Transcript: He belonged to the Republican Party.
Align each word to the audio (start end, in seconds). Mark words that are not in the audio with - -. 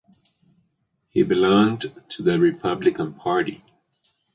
He 1.09 1.21
belonged 1.21 1.93
to 2.09 2.21
the 2.23 2.39
Republican 2.39 3.13
Party. 3.13 3.63